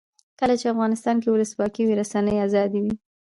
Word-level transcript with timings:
کله 0.39 0.55
چې 0.59 0.71
افغانستان 0.73 1.15
کې 1.21 1.29
ولسواکي 1.31 1.81
وي 1.83 1.93
رسنۍ 2.01 2.35
آزادې 2.45 2.79
وي. 2.83 2.93